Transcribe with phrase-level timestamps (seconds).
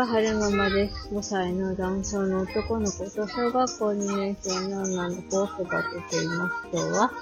[0.00, 1.10] 川春ママです。
[1.12, 5.66] 5歳の男性の男の子と小学校2年生の女の子を育
[6.08, 6.68] てています。
[6.72, 7.12] 今日は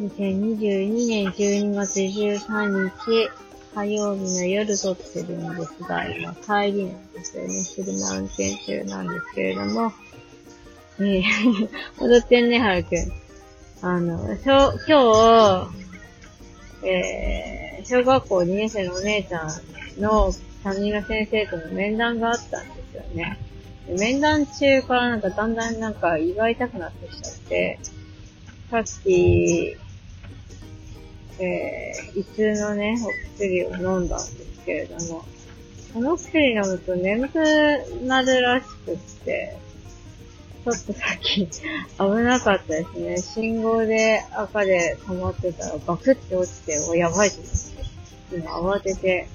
[0.00, 3.30] 2022年12月13日
[3.74, 7.64] 火曜日の夜撮ってるんですが、今帰りなんですよね。
[7.74, 9.92] 車運転中なんですけれども、
[11.00, 11.22] えー、
[11.98, 13.12] 踊ってんね、はるくん。
[13.82, 15.68] あの、しょ、今
[16.80, 20.32] 日、えー、小学校2年生のお姉ちゃんの
[20.64, 23.38] 担任の先生との面談があったんですよね。
[23.86, 27.78] 面談中からなんかだんだんなんか胃が痛くなってきちゃって、
[28.70, 29.76] さっき、
[31.38, 35.26] えー、胃痛のね、お薬を飲んだんですけれども、
[35.92, 37.34] この薬飲むと眠く
[38.04, 39.58] なるらしくって、
[40.64, 43.18] ちょっとさっき危なかったですね。
[43.18, 47.52] 信号で赤で止まってたらバクって落ちて、お、やばいと思っ
[48.30, 49.28] て、今慌てて、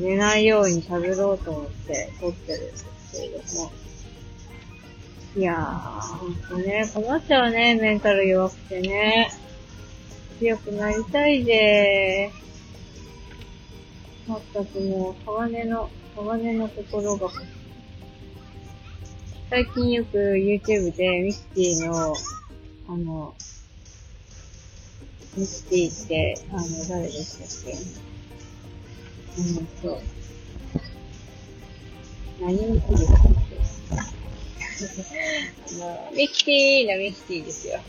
[0.00, 3.72] 寝ないように喋ろうと思って撮ってるんですけれども。
[5.36, 9.32] いやー、ほんとね、困っちゃうね、メンタル弱くてね。
[10.38, 14.30] 強くなりたいでー。
[14.30, 17.46] まったくもう、鋼の、鋼の心が欲しい。
[19.50, 22.14] 最近よく YouTube でミスティの、
[22.88, 23.34] あの、
[25.36, 28.13] ミスティって、あの、誰でしたっけ？
[29.36, 30.00] うんと、
[32.40, 33.96] 何ミスティですか
[35.84, 37.80] あの、ミキティのミキティですよ。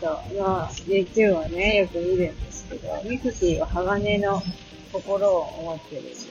[0.00, 4.42] そう、まあ、YouTube はね、よく見るんですけど、ミキティは鋼の
[4.92, 6.28] 心を持ってるんです。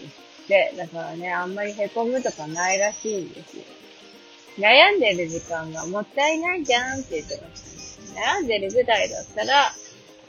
[0.47, 3.63] で、だからね、あんまり凹むとかないらしいんですよ。
[4.57, 9.71] 悩んでる時間がもったいないじゃんって言ってました、悩んでるぐらいだったら、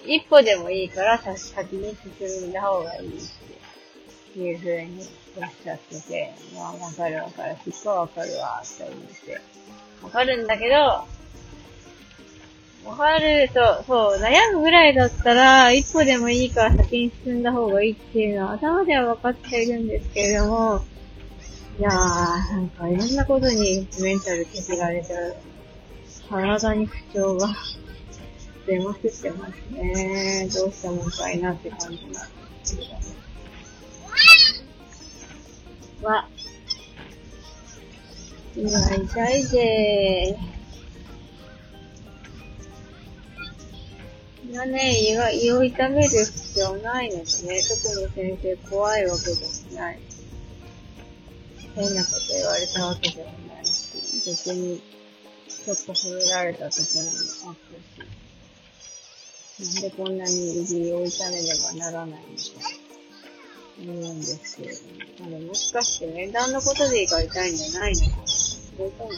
[0.05, 3.62] 一歩でもいいから先に進んだ方がいいって
[4.33, 9.41] ていう風におっしゃってて、まあわかるわかる、すっごいわかるわって思って。
[10.03, 10.75] わかるんだけど、
[12.85, 20.85] わかると、そう、悩むぐらいだったら、一歩でもいいから先に進んだ方がいいっていうのは頭では分かっているんですけれども、
[21.79, 25.37] いやー、なんかいろんなことにメンタル削られちゃう。
[26.29, 27.49] 体に不調が
[28.67, 30.49] 出まくってますね。
[30.53, 32.19] どうしたもんかいなって感じなんで
[32.65, 32.89] すけど。
[36.03, 36.29] わ。
[38.57, 40.63] 今痛いぜー。
[44.53, 47.59] がね、胃が、胃を痛める必要ないのでね、特に
[48.15, 49.35] 先生怖いわけで
[49.75, 49.99] もない。
[51.75, 54.83] 変なこと言われたわけでもないし、逆に、
[55.49, 57.57] ちょっと褒められたところもあっ
[59.57, 62.82] たし、なんでこんなに指を痛めねばならないのか、
[63.81, 64.19] 思うん。
[64.21, 67.57] ですけれども、あれもしかして面談のことで胃が痛いん。
[67.57, 69.11] じゃないのかそれとも、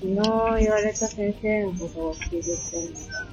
[0.00, 2.92] 昨日言われた先生のことを聞いてってん。
[2.92, 3.32] のか、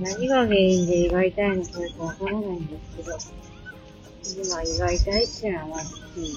[0.00, 2.66] 何が原因で胃が痛いのかよくわからないん。
[2.66, 6.34] ですけど、今胃が痛いっていうのはまずいい。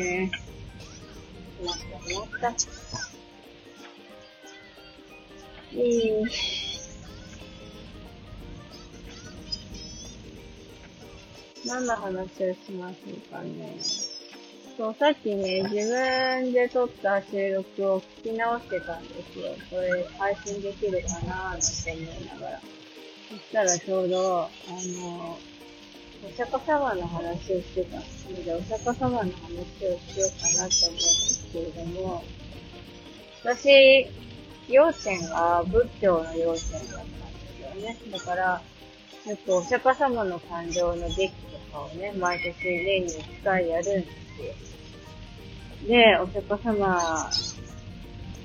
[0.00, 0.30] ね。
[1.58, 1.82] 困った、
[2.14, 2.54] 困った。
[5.74, 6.24] えー、
[11.72, 13.78] 何の話をしましょうかね。
[14.76, 19.54] そう、さっきね、自分で撮った収録を聞き直してたんですよ。
[19.70, 22.60] これ配信できるかなーなんて思いながら。
[23.30, 25.38] そしたらちょうど、あの、
[26.28, 32.22] お釈迦様の話をしてたので、お釈迦様の話をしようかなと思うんですけれども、
[33.44, 34.06] 私、
[34.68, 37.96] 幼稚園が仏教の幼稚園だったんですよね。
[38.12, 38.62] だから、
[39.24, 41.32] よくお釈迦様の誕生の劇
[41.72, 44.06] かをね、毎年年に1回やるんで
[45.80, 45.88] すよ。
[45.88, 47.30] で、お釈迦様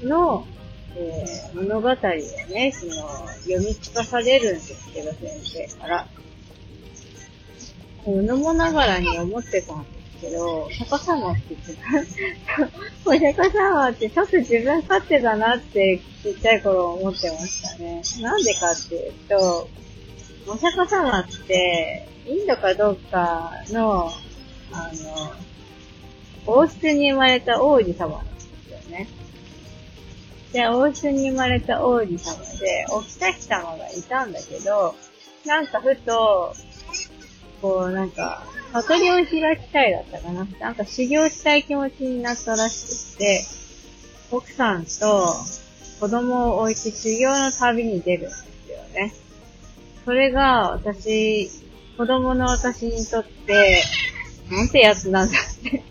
[0.04, 0.48] の、
[0.96, 6.08] えー、物語をね、その、読み聞かされるんですけど、先生から。
[8.04, 12.70] 子供ながらに思ってたんですけど、釈迦様って言ってた。
[13.06, 18.02] お釈迦様ってちょっと自分勝手だなってちっちゃい頃思ってましたね。
[18.22, 19.70] なんでかっていうと、
[20.48, 24.12] お釈迦様って、インドかどっかの、
[24.74, 25.34] あの、
[26.46, 29.08] 王室に生まれた王子様なんですよね。
[30.52, 34.96] で、王室に生まれた王子様で、お北き様がいたんだけど、
[35.46, 36.54] なんかふと、
[37.62, 40.46] こう、なんか、悟りを開きたいだったかな。
[40.60, 43.46] なんか修行したい気持ちになったらしくて、
[44.32, 45.34] 奥さんと
[46.02, 49.14] 子供を置いて修行の旅に出るんですよね。
[50.04, 51.50] それが私、
[51.98, 53.82] 子供の私にとって、
[54.52, 55.84] なんてやつなんだって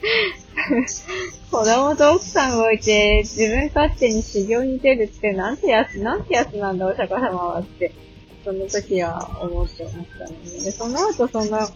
[1.50, 7.92] 子供と奥さんを置いて自分勝手に修行に出るってなんてやつ、なんてやつなんだお釈迦様はって、
[8.44, 10.64] その時は思ってましたね。
[10.64, 11.68] で、その後その、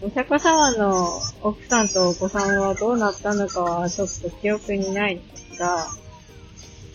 [0.00, 5.86] お釈迦様の奥さんとお子さんはどうなったのかはちょっと記憶にないんですが、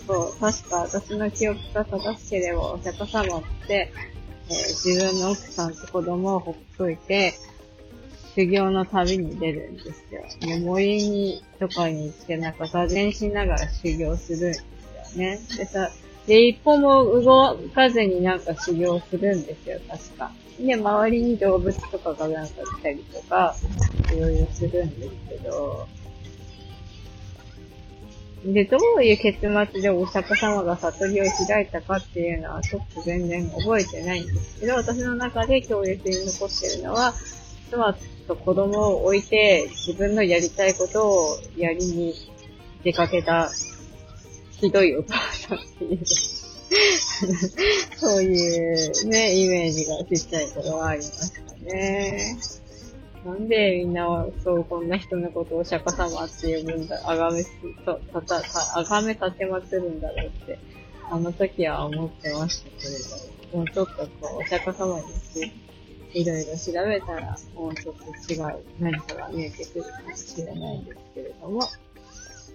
[0.08, 3.92] そう、確か私の記憶が正しければお釈迦様って、
[4.50, 7.34] えー、自分の奥さんと子供をほっといて、
[8.36, 10.24] 修行の旅に出るんですよ。
[10.42, 15.40] で森に、とかに行って、なんか座禅しながら修行するんですよね。
[15.58, 15.92] でさ、
[16.26, 20.32] で、一歩も動かずになんか修行するんですよ、確か。
[20.60, 23.56] で、周りに動物とかがなんか来たりとか、
[24.12, 25.88] いろいろするんですけど、
[28.46, 37.14] で、どういう結末でお釈迦様が悟りを開いたかっていうのはちょっと全然覚えてないんですけど、私の中で強烈に残ってるのは、
[37.70, 37.96] 妻
[38.28, 42.14] と子供を置いて自分のやりたいことをやりに
[42.84, 43.50] 出かけた
[44.52, 46.06] ひどいお父さんっていう
[47.98, 52.38] そういうね、イメージがちっちゃい頃はありましたね。
[53.26, 57.44] なんでみんなはそう、こんな人のことをお釈迦様って呼ぶんだ、あがめ、
[57.86, 58.42] と、たた、
[58.76, 60.60] あがめ立てまつるんだろうって、
[61.10, 63.00] あの時は思ってましたけれ
[63.52, 71.62] ど、もうちょっとこう、お釈迦様について、いろいろ調べたら、もうちょっと違う何かが見えてくるかもしれないんですけれども、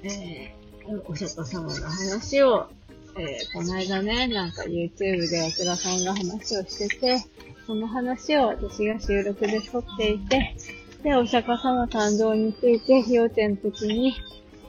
[0.03, 2.69] えー、お釈迦様の話を、
[3.17, 7.25] えー、この間ね、なんか YouTube で奥田さんが話をしてて、
[7.69, 10.57] その話を私が収録で撮っていて、
[11.03, 14.15] で、お釈迦様誕生について、幼稚園の時に、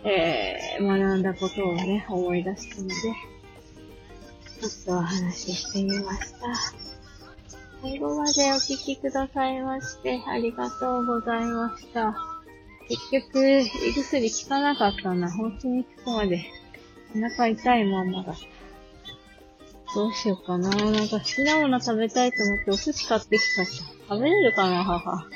[0.04, 6.40] えー、学んだことをね、思い出したので、ちょっとお話ししてみました。
[7.82, 12.14] 最後までお聞きくださいまして、ありがとうございました。
[12.90, 15.32] 結局、胃薬効かなかったな。
[15.32, 16.44] 本当に効くまで、
[17.16, 18.69] お腹痛いまんまだった。
[19.96, 20.70] どうしようかな。
[20.70, 23.84] なんか好きなもの食べたいと思ってお寿司買ってきたし。
[24.08, 25.28] 食べれるかな、母。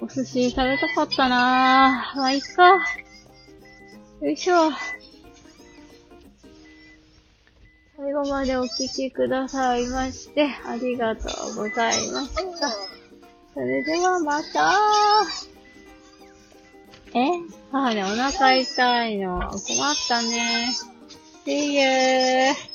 [0.00, 2.78] お寿司食べたかったなまあ、いっか。
[4.20, 4.70] よいしょ。
[7.96, 12.70] 最後までお聞きくださいまして、ありがとうございました。
[13.54, 14.72] それではまた
[17.14, 17.28] え？
[17.70, 19.38] 母ね、お腹痛いの。
[19.38, 20.72] 困ったね。
[21.46, 22.71] See you!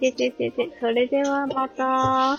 [0.00, 2.38] てててて、それではまた。